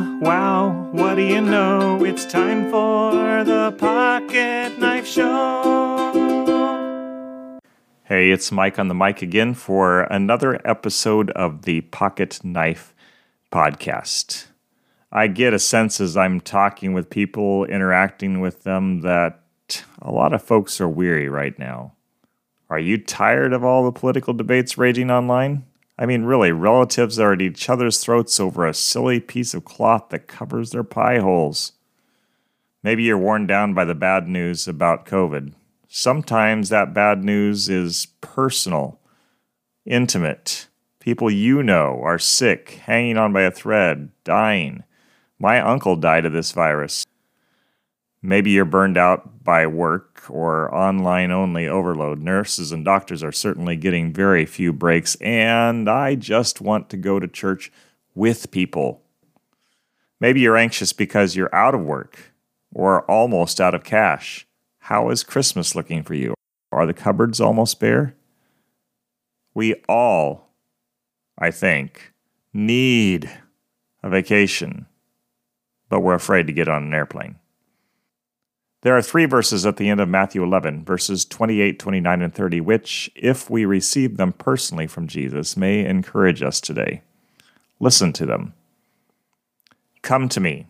Wow, 0.00 0.88
what 0.92 1.16
do 1.16 1.22
you 1.22 1.42
know? 1.42 2.02
It's 2.04 2.24
time 2.24 2.70
for 2.70 3.44
the 3.44 3.72
Pocket 3.78 4.78
Knife 4.78 5.06
Show. 5.06 6.00
Hey, 8.04 8.30
it's 8.30 8.50
Mike 8.50 8.78
on 8.78 8.88
the 8.88 8.94
mic 8.94 9.20
again 9.20 9.52
for 9.52 10.04
another 10.04 10.58
episode 10.66 11.30
of 11.32 11.62
the 11.62 11.82
Pocket 11.82 12.42
Knife 12.42 12.94
Podcast. 13.52 14.46
I 15.12 15.26
get 15.26 15.52
a 15.52 15.58
sense 15.58 16.00
as 16.00 16.16
I'm 16.16 16.40
talking 16.40 16.94
with 16.94 17.10
people, 17.10 17.66
interacting 17.66 18.40
with 18.40 18.62
them, 18.62 19.02
that 19.02 19.42
a 20.00 20.10
lot 20.10 20.32
of 20.32 20.42
folks 20.42 20.80
are 20.80 20.88
weary 20.88 21.28
right 21.28 21.58
now. 21.58 21.92
Are 22.70 22.78
you 22.78 22.96
tired 22.96 23.52
of 23.52 23.64
all 23.64 23.84
the 23.84 23.92
political 23.92 24.32
debates 24.32 24.78
raging 24.78 25.10
online? 25.10 25.66
I 26.00 26.06
mean, 26.06 26.22
really, 26.24 26.50
relatives 26.50 27.18
are 27.18 27.34
at 27.34 27.42
each 27.42 27.68
other's 27.68 27.98
throats 27.98 28.40
over 28.40 28.66
a 28.66 28.72
silly 28.72 29.20
piece 29.20 29.52
of 29.52 29.66
cloth 29.66 30.08
that 30.08 30.28
covers 30.28 30.70
their 30.70 30.82
pie 30.82 31.18
holes. 31.18 31.72
Maybe 32.82 33.02
you're 33.02 33.18
worn 33.18 33.46
down 33.46 33.74
by 33.74 33.84
the 33.84 33.94
bad 33.94 34.26
news 34.26 34.66
about 34.66 35.04
COVID. 35.04 35.52
Sometimes 35.88 36.70
that 36.70 36.94
bad 36.94 37.22
news 37.22 37.68
is 37.68 38.06
personal, 38.22 38.98
intimate. 39.84 40.68
People 41.00 41.30
you 41.30 41.62
know 41.62 42.00
are 42.02 42.18
sick, 42.18 42.80
hanging 42.86 43.18
on 43.18 43.34
by 43.34 43.42
a 43.42 43.50
thread, 43.50 44.10
dying. 44.24 44.84
My 45.38 45.60
uncle 45.60 45.96
died 45.96 46.24
of 46.24 46.32
this 46.32 46.52
virus. 46.52 47.04
Maybe 48.22 48.50
you're 48.50 48.66
burned 48.66 48.98
out 48.98 49.42
by 49.42 49.66
work 49.66 50.24
or 50.28 50.72
online 50.74 51.30
only 51.30 51.66
overload. 51.66 52.20
Nurses 52.20 52.70
and 52.70 52.84
doctors 52.84 53.22
are 53.22 53.32
certainly 53.32 53.76
getting 53.76 54.12
very 54.12 54.44
few 54.44 54.72
breaks, 54.72 55.14
and 55.16 55.88
I 55.88 56.16
just 56.16 56.60
want 56.60 56.90
to 56.90 56.98
go 56.98 57.18
to 57.18 57.26
church 57.26 57.72
with 58.14 58.50
people. 58.50 59.02
Maybe 60.20 60.40
you're 60.40 60.58
anxious 60.58 60.92
because 60.92 61.34
you're 61.34 61.54
out 61.54 61.74
of 61.74 61.80
work 61.80 62.34
or 62.74 63.10
almost 63.10 63.58
out 63.58 63.74
of 63.74 63.84
cash. 63.84 64.46
How 64.80 65.08
is 65.08 65.24
Christmas 65.24 65.74
looking 65.74 66.02
for 66.02 66.14
you? 66.14 66.34
Are 66.70 66.84
the 66.84 66.94
cupboards 66.94 67.40
almost 67.40 67.80
bare? 67.80 68.14
We 69.54 69.74
all, 69.88 70.50
I 71.38 71.50
think, 71.50 72.12
need 72.52 73.30
a 74.02 74.10
vacation, 74.10 74.86
but 75.88 76.00
we're 76.00 76.14
afraid 76.14 76.46
to 76.46 76.52
get 76.52 76.68
on 76.68 76.84
an 76.84 76.94
airplane. 76.94 77.39
There 78.82 78.96
are 78.96 79.02
three 79.02 79.26
verses 79.26 79.66
at 79.66 79.76
the 79.76 79.90
end 79.90 80.00
of 80.00 80.08
Matthew 80.08 80.42
11, 80.42 80.84
verses 80.84 81.26
28, 81.26 81.78
29, 81.78 82.22
and 82.22 82.34
30, 82.34 82.60
which, 82.62 83.10
if 83.14 83.50
we 83.50 83.66
receive 83.66 84.16
them 84.16 84.32
personally 84.32 84.86
from 84.86 85.06
Jesus, 85.06 85.56
may 85.56 85.84
encourage 85.84 86.42
us 86.42 86.60
today. 86.62 87.02
Listen 87.78 88.12
to 88.14 88.24
them. 88.24 88.54
Come 90.00 90.30
to 90.30 90.40
me, 90.40 90.66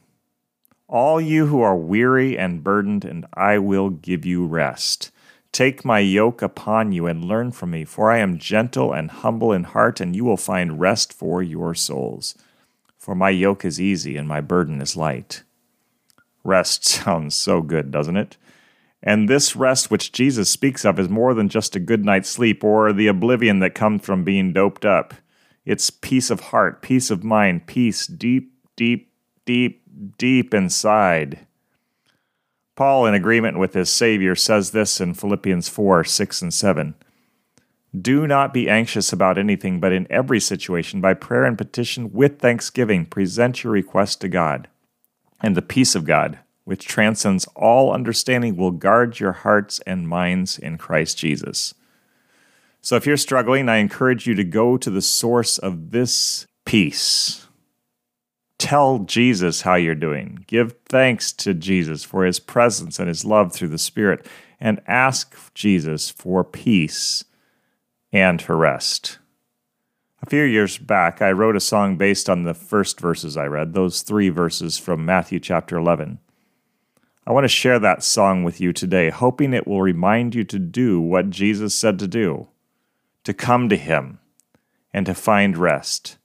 all 0.88 1.20
you 1.20 1.46
who 1.46 1.60
are 1.60 1.76
weary 1.76 2.36
and 2.36 2.64
burdened, 2.64 3.04
and 3.04 3.26
I 3.34 3.58
will 3.58 3.90
give 3.90 4.26
you 4.26 4.44
rest. 4.44 5.12
Take 5.52 5.84
my 5.84 6.00
yoke 6.00 6.42
upon 6.42 6.90
you 6.90 7.06
and 7.06 7.24
learn 7.24 7.52
from 7.52 7.70
me, 7.70 7.84
for 7.84 8.10
I 8.10 8.18
am 8.18 8.38
gentle 8.38 8.92
and 8.92 9.10
humble 9.10 9.52
in 9.52 9.64
heart, 9.64 10.00
and 10.00 10.16
you 10.16 10.24
will 10.24 10.36
find 10.36 10.80
rest 10.80 11.12
for 11.12 11.44
your 11.44 11.76
souls. 11.76 12.34
For 12.98 13.14
my 13.14 13.30
yoke 13.30 13.64
is 13.64 13.80
easy 13.80 14.16
and 14.16 14.26
my 14.26 14.40
burden 14.40 14.80
is 14.82 14.96
light. 14.96 15.42
Rest 16.44 16.84
sounds 16.84 17.34
so 17.34 17.62
good, 17.62 17.90
doesn't 17.90 18.16
it? 18.16 18.36
And 19.02 19.28
this 19.28 19.56
rest 19.56 19.90
which 19.90 20.12
Jesus 20.12 20.50
speaks 20.50 20.84
of 20.84 20.98
is 20.98 21.08
more 21.08 21.32
than 21.32 21.48
just 21.48 21.74
a 21.74 21.80
good 21.80 22.04
night's 22.04 22.28
sleep 22.28 22.62
or 22.62 22.92
the 22.92 23.06
oblivion 23.06 23.60
that 23.60 23.74
comes 23.74 24.04
from 24.04 24.24
being 24.24 24.52
doped 24.52 24.84
up. 24.84 25.14
It's 25.64 25.90
peace 25.90 26.30
of 26.30 26.40
heart, 26.40 26.82
peace 26.82 27.10
of 27.10 27.24
mind, 27.24 27.66
peace 27.66 28.06
deep, 28.06 28.52
deep, 28.76 29.12
deep, 29.46 29.82
deep 30.18 30.52
inside. 30.52 31.46
Paul, 32.76 33.06
in 33.06 33.14
agreement 33.14 33.58
with 33.58 33.74
his 33.74 33.90
Savior, 33.90 34.34
says 34.34 34.70
this 34.70 35.00
in 35.00 35.14
Philippians 35.14 35.68
4 35.68 36.04
6 36.04 36.42
and 36.42 36.54
7. 36.54 36.94
Do 37.98 38.26
not 38.26 38.54
be 38.54 38.68
anxious 38.68 39.12
about 39.12 39.36
anything, 39.36 39.80
but 39.80 39.92
in 39.92 40.06
every 40.10 40.40
situation, 40.40 41.00
by 41.00 41.14
prayer 41.14 41.44
and 41.44 41.58
petition, 41.58 42.12
with 42.12 42.38
thanksgiving, 42.38 43.04
present 43.04 43.64
your 43.64 43.72
request 43.72 44.20
to 44.20 44.28
God 44.28 44.68
and 45.42 45.56
the 45.56 45.62
peace 45.62 45.94
of 45.94 46.04
God, 46.04 46.38
which 46.64 46.86
transcends 46.86 47.46
all 47.56 47.92
understanding, 47.92 48.56
will 48.56 48.70
guard 48.70 49.20
your 49.20 49.32
hearts 49.32 49.80
and 49.86 50.08
minds 50.08 50.58
in 50.58 50.78
Christ 50.78 51.18
Jesus. 51.18 51.74
So, 52.82 52.96
if 52.96 53.06
you're 53.06 53.16
struggling, 53.16 53.68
I 53.68 53.76
encourage 53.76 54.26
you 54.26 54.34
to 54.34 54.44
go 54.44 54.76
to 54.76 54.90
the 54.90 55.02
source 55.02 55.58
of 55.58 55.90
this 55.90 56.46
peace. 56.64 57.46
Tell 58.58 59.00
Jesus 59.00 59.62
how 59.62 59.74
you're 59.74 59.94
doing. 59.94 60.44
Give 60.46 60.74
thanks 60.88 61.32
to 61.32 61.54
Jesus 61.54 62.04
for 62.04 62.24
his 62.24 62.40
presence 62.40 62.98
and 62.98 63.08
his 63.08 63.24
love 63.24 63.52
through 63.52 63.68
the 63.68 63.78
Spirit, 63.78 64.26
and 64.58 64.80
ask 64.86 65.54
Jesus 65.54 66.10
for 66.10 66.44
peace 66.44 67.24
and 68.12 68.40
for 68.40 68.56
rest. 68.56 69.19
A 70.22 70.28
few 70.28 70.42
years 70.42 70.76
back, 70.76 71.22
I 71.22 71.32
wrote 71.32 71.56
a 71.56 71.60
song 71.60 71.96
based 71.96 72.28
on 72.28 72.44
the 72.44 72.52
first 72.52 73.00
verses 73.00 73.38
I 73.38 73.46
read, 73.46 73.72
those 73.72 74.02
three 74.02 74.28
verses 74.28 74.76
from 74.76 75.06
Matthew 75.06 75.40
chapter 75.40 75.78
11. 75.78 76.18
I 77.26 77.32
want 77.32 77.44
to 77.44 77.48
share 77.48 77.78
that 77.78 78.02
song 78.02 78.44
with 78.44 78.60
you 78.60 78.74
today, 78.74 79.08
hoping 79.08 79.54
it 79.54 79.66
will 79.66 79.80
remind 79.80 80.34
you 80.34 80.44
to 80.44 80.58
do 80.58 81.00
what 81.00 81.30
Jesus 81.30 81.74
said 81.74 81.98
to 82.00 82.08
do 82.08 82.48
to 83.24 83.32
come 83.32 83.70
to 83.70 83.76
Him 83.76 84.18
and 84.92 85.06
to 85.06 85.14
find 85.14 85.56
rest. 85.56 86.18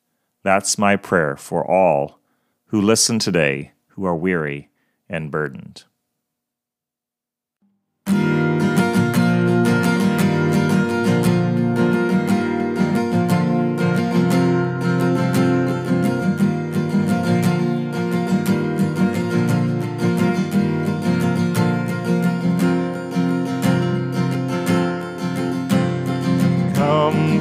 That's 0.43 0.77
my 0.77 0.97
prayer 0.97 1.37
for 1.37 1.65
all 1.65 2.19
who 2.67 2.81
listen 2.81 3.17
today 3.17 3.71
who 3.89 4.05
are 4.05 4.15
weary 4.15 4.69
and 5.07 5.31
burdened. 5.31 5.85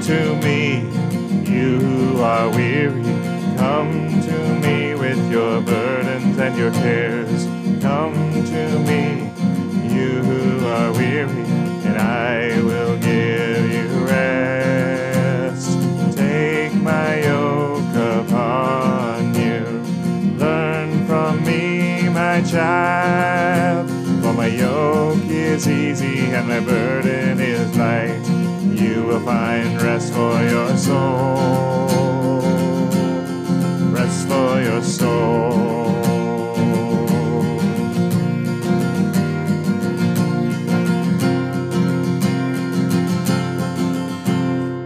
To 0.05 0.37
me, 0.37 0.81
you 1.51 1.79
who 1.81 2.21
are 2.21 2.51
weary. 2.51 3.03
Come 3.57 4.21
to 4.21 4.39
me 4.61 4.95
with 4.95 5.33
your 5.33 5.63
burdens 5.63 6.39
and 6.39 6.59
your 6.59 6.73
cares. 6.73 7.45
Come 7.81 8.45
to 8.45 8.79
me, 8.81 9.33
you 9.89 10.23
who 10.23 10.67
are 10.67 10.93
weary, 10.93 11.47
and 11.89 11.97
I 11.97 12.61
will 12.61 12.99
give 12.99 13.73
you 13.73 14.05
rest. 14.05 15.73
Take 16.15 16.75
my 16.75 17.23
yoke 17.23 17.95
upon 18.21 19.35
you. 19.35 19.65
Learn 20.37 21.07
from 21.07 21.43
me, 21.47 22.11
my 22.11 22.43
child. 22.43 23.89
For 24.23 24.35
my 24.35 24.49
yoke 24.49 25.25
is 25.31 25.67
easy 25.67 26.27
and 26.27 26.47
my 26.47 26.61
burden 26.61 27.24
you 29.05 29.11
will 29.11 29.21
find 29.21 29.81
rest 29.83 30.13
for 30.15 30.43
your 30.43 30.77
soul. 30.77 31.37
Rest 33.93 34.29
for 34.29 34.61
your 34.63 34.83
soul. 34.83 36.03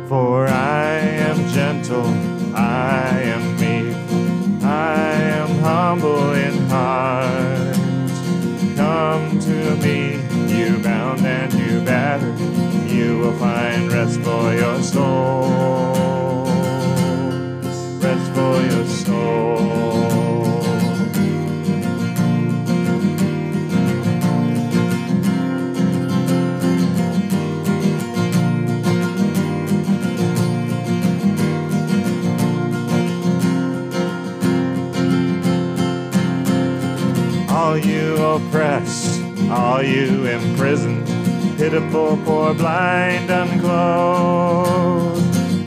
For 0.09 0.47
I 0.49 0.99
am 1.29 1.49
gentle, 1.49 2.38
will 13.29 13.39
find 13.39 13.93
rest 13.93 14.21
for 14.21 14.55
your 14.55 14.83
soul. 14.83 16.45
Rest 18.01 18.33
for 18.33 18.63
your 18.63 18.87
soul. 18.87 19.59
All 37.51 37.77
you 37.77 38.17
oppressed, 38.17 39.23
all 39.51 39.83
you 39.83 40.27
imprisoned 40.27 41.18
pitiful, 41.59 42.17
poor, 42.25 42.55
blind, 42.55 43.29
unclothed. 43.31 43.69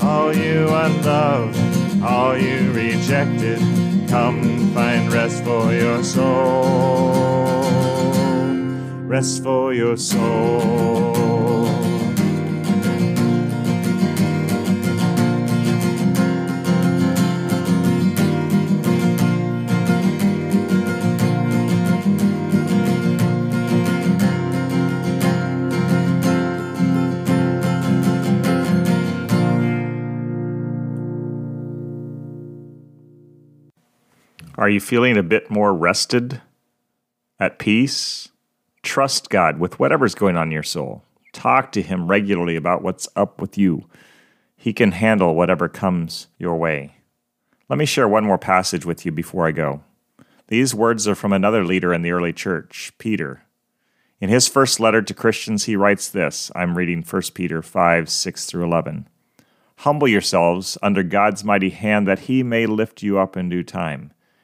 All 0.02 0.34
you 0.34 0.68
unloved, 0.70 2.02
all 2.02 2.38
you 2.38 2.72
rejected, 2.72 3.60
come 4.08 4.74
find 4.74 5.12
rest 5.12 5.44
for 5.44 5.74
your 5.74 6.02
soul. 6.02 7.12
Rest 9.06 9.44
for 9.44 9.74
your 9.74 9.98
soul. 9.98 11.21
Are 34.62 34.70
you 34.70 34.80
feeling 34.80 35.18
a 35.18 35.24
bit 35.24 35.50
more 35.50 35.74
rested, 35.74 36.40
at 37.40 37.58
peace? 37.58 38.30
Trust 38.84 39.32
God 39.32 39.60
with 39.60 39.80
whatever's 39.80 40.14
going 40.14 40.38
on 40.38 40.50
in 40.50 40.52
your 40.52 40.62
soul. 40.62 41.02
Talk 41.34 41.72
to 41.72 41.82
Him 41.82 42.06
regularly 42.06 42.56
about 42.56 42.84
what's 42.84 43.08
up 43.16 43.42
with 43.42 43.58
you. 43.58 43.90
He 44.56 44.72
can 44.72 44.92
handle 44.92 45.34
whatever 45.34 45.68
comes 45.68 46.28
your 46.38 46.58
way. 46.58 46.94
Let 47.70 47.80
me 47.80 47.88
share 47.88 48.08
one 48.08 48.24
more 48.24 48.38
passage 48.38 48.86
with 48.86 49.04
you 49.04 49.12
before 49.12 49.48
I 49.48 49.52
go. 49.52 49.82
These 50.48 50.76
words 50.76 51.08
are 51.08 51.16
from 51.16 51.34
another 51.34 51.66
leader 51.66 51.92
in 51.92 52.04
the 52.04 52.12
early 52.12 52.32
church, 52.32 52.94
Peter. 53.00 53.42
In 54.20 54.30
his 54.30 54.48
first 54.48 54.80
letter 54.80 55.02
to 55.02 55.14
Christians, 55.16 55.64
he 55.64 55.76
writes 55.76 56.08
this 56.08 56.52
I'm 56.56 56.78
reading 56.78 57.02
1 57.02 57.22
Peter 57.34 57.64
5 57.64 58.08
6 58.08 58.46
through 58.46 58.66
11. 58.66 59.10
Humble 59.78 60.08
yourselves 60.08 60.78
under 60.84 61.02
God's 61.02 61.44
mighty 61.44 61.72
hand 61.72 62.08
that 62.08 62.20
he 62.30 62.44
may 62.44 62.68
lift 62.68 63.02
you 63.02 63.18
up 63.18 63.36
in 63.36 63.50
due 63.50 63.64
time. 63.64 64.14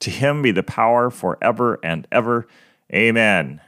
To 0.00 0.10
him 0.10 0.42
be 0.42 0.50
the 0.50 0.62
power 0.62 1.10
forever 1.10 1.78
and 1.82 2.06
ever. 2.12 2.46
Amen. 2.92 3.60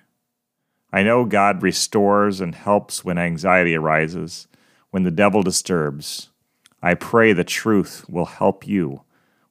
I 0.92 1.02
know 1.02 1.24
God 1.24 1.62
restores 1.62 2.40
and 2.40 2.54
helps 2.54 3.04
when 3.04 3.18
anxiety 3.18 3.76
arises, 3.76 4.48
when 4.90 5.04
the 5.04 5.10
devil 5.10 5.42
disturbs. 5.42 6.30
I 6.82 6.94
pray 6.94 7.32
the 7.32 7.44
truth 7.44 8.04
will 8.08 8.26
help 8.26 8.66
you, 8.66 9.02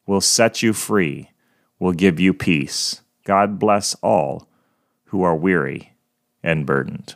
will 0.06 0.22
set 0.22 0.62
you 0.64 0.74
free, 0.74 1.32
will 1.78 1.94
give 1.94 2.20
you 2.20 2.34
peace. 2.34 3.02
God 3.24 3.60
bless 3.60 3.96
all 3.96 4.50
who 5.06 5.24
are 5.24 5.36
weary 5.36 5.94
and 6.44 6.66
burdened. 6.66 7.16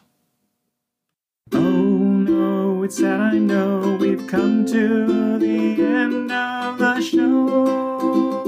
Oh 1.51 1.59
no, 1.59 2.83
it's 2.83 2.97
sad 2.97 3.19
I 3.19 3.37
know 3.37 3.97
we've 3.99 4.27
come 4.27 4.65
to 4.67 5.39
the 5.39 5.83
end 5.83 6.31
of 6.31 6.77
the 6.77 7.01
show. 7.01 8.42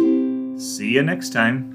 See 0.75 0.89
you 0.89 1.03
next 1.03 1.29
time. 1.29 1.71